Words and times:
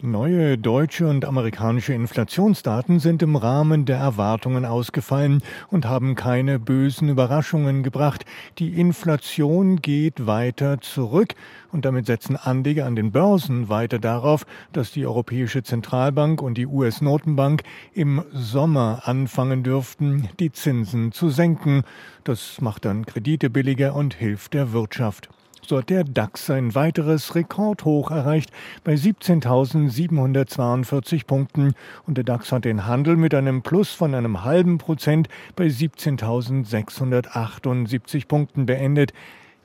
Neue 0.00 0.58
deutsche 0.58 1.06
und 1.06 1.24
amerikanische 1.24 1.94
Inflationsdaten 1.94 2.98
sind 2.98 3.22
im 3.22 3.36
Rahmen 3.36 3.86
der 3.86 3.96
Erwartungen 3.96 4.64
ausgefallen 4.64 5.40
und 5.70 5.86
haben 5.86 6.14
keine 6.14 6.58
bösen 6.58 7.08
Überraschungen 7.08 7.82
gebracht. 7.82 8.24
Die 8.58 8.78
Inflation 8.80 9.80
geht 9.80 10.26
weiter 10.26 10.80
zurück 10.80 11.34
und 11.70 11.84
damit 11.84 12.06
setzen 12.06 12.36
Anleger 12.36 12.86
an 12.86 12.96
den 12.96 13.12
Börsen 13.12 13.68
weiter 13.68 13.98
darauf, 13.98 14.46
dass 14.72 14.90
die 14.90 15.06
Europäische 15.06 15.62
Zentralbank 15.62 16.42
und 16.42 16.58
die 16.58 16.66
US-Notenbank 16.66 17.62
im 17.94 18.24
Sommer 18.32 19.02
anfangen 19.04 19.62
dürften, 19.62 20.28
die 20.40 20.52
Zinsen 20.52 21.12
zu 21.12 21.30
senken. 21.30 21.84
Das 22.24 22.60
macht 22.60 22.84
dann 22.84 23.06
Kredite 23.06 23.48
billiger 23.48 23.94
und 23.94 24.14
hilft 24.14 24.54
der 24.54 24.72
Wirtschaft. 24.72 25.28
So 25.66 25.78
hat 25.78 25.88
der 25.88 26.04
DAX 26.04 26.50
ein 26.50 26.74
weiteres 26.74 27.34
Rekordhoch 27.34 28.10
erreicht 28.10 28.52
bei 28.84 28.92
17.742 28.92 31.26
Punkten 31.26 31.72
und 32.06 32.18
der 32.18 32.24
DAX 32.24 32.52
hat 32.52 32.66
den 32.66 32.86
Handel 32.86 33.16
mit 33.16 33.34
einem 33.34 33.62
Plus 33.62 33.90
von 33.90 34.14
einem 34.14 34.44
halben 34.44 34.76
Prozent 34.76 35.30
bei 35.56 35.68
17.678 35.68 38.28
Punkten 38.28 38.66
beendet 38.66 39.14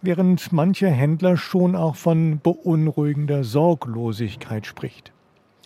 während 0.01 0.53
manche 0.53 0.87
Händler 0.87 1.35
schon 1.35 1.75
auch 1.75 1.97
von 1.97 2.39
beunruhigender 2.39 3.43
Sorglosigkeit 3.43 4.65
spricht. 4.65 5.11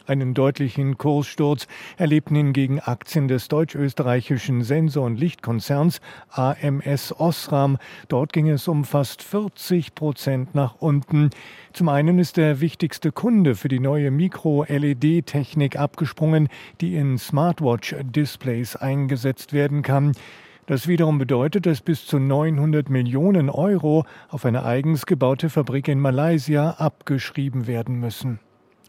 Einen 0.05 0.33
deutlichen 0.33 0.97
Kurssturz 0.97 1.65
erlebten 1.95 2.35
hingegen 2.35 2.81
Aktien 2.81 3.29
des 3.29 3.47
deutsch-österreichischen 3.47 4.61
Sensor- 4.61 5.05
und 5.05 5.17
Lichtkonzerns 5.17 6.01
AMS 6.29 7.17
Osram. 7.17 7.77
Dort 8.09 8.33
ging 8.33 8.49
es 8.49 8.67
um 8.67 8.83
fast 8.83 9.23
40 9.23 9.95
Prozent 9.95 10.55
nach 10.55 10.75
unten. 10.79 11.29
Zum 11.71 11.87
einen 11.87 12.19
ist 12.19 12.35
der 12.35 12.59
wichtigste 12.59 13.13
Kunde 13.13 13.55
für 13.55 13.69
die 13.69 13.79
neue 13.79 14.11
Mikro-LED-Technik 14.11 15.77
abgesprungen, 15.77 16.49
die 16.81 16.95
in 16.95 17.17
Smartwatch-Displays 17.17 18.75
eingesetzt 18.75 19.53
werden 19.53 19.83
kann. 19.83 20.11
Das 20.65 20.89
wiederum 20.89 21.17
bedeutet, 21.17 21.65
dass 21.65 21.79
bis 21.79 22.05
zu 22.05 22.19
900 22.19 22.89
Millionen 22.89 23.49
Euro 23.49 24.05
auf 24.27 24.43
eine 24.43 24.65
eigens 24.65 25.05
gebaute 25.05 25.49
Fabrik 25.49 25.87
in 25.87 26.01
Malaysia 26.01 26.71
abgeschrieben 26.71 27.67
werden 27.67 28.01
müssen. 28.01 28.39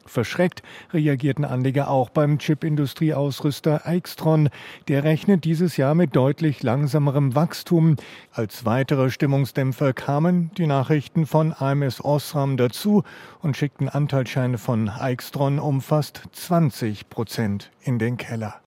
Verschreckt 0.06 0.62
reagierten 0.92 1.44
Anleger 1.44 1.88
auch 1.88 2.10
beim 2.10 2.38
Chipindustrieausrüster 2.38 3.86
Aixtron. 3.86 4.48
Der 4.88 5.05
rechnet 5.05 5.44
dieses 5.44 5.77
Jahr 5.77 5.94
mit 5.94 6.16
deutlich 6.16 6.62
langsamerem 6.62 7.34
Wachstum. 7.34 7.96
Als 8.33 8.64
weitere 8.64 9.11
Stimmungsdämpfer 9.11 9.92
kamen 9.92 10.50
die 10.56 10.66
Nachrichten 10.66 11.27
von 11.27 11.52
AMS 11.52 12.05
Osram 12.05 12.56
dazu 12.56 13.05
und 13.42 13.56
schickten 13.56 13.88
Anteilsscheine 13.88 14.58
von 14.58 14.88
Aixtron 14.88 15.58
um 15.58 15.80
fast 15.80 16.22
20 16.33 17.08
Prozent 17.08 17.70
in 17.83 17.98
den 17.98 18.16
Keller. 18.16 18.64